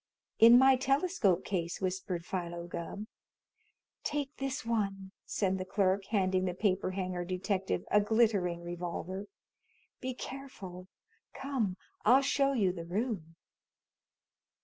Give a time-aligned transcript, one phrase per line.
[0.39, 3.05] "In my telescope case," whispered Philo Gubb.
[4.03, 9.27] "Take this one," said the clerk, handing the paper hanger detective a glittering revolver.
[9.99, 10.87] "Be careful.
[11.35, 13.35] Come I'll show you the room."